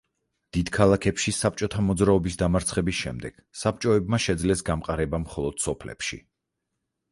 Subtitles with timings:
[0.55, 6.23] დიდ ქალაქებში საბჭოთა მოძრაობის დამარცხების შემდეგ, საბჭოებმა შეძლეს გამყარება მხოლოდ სოფლებში.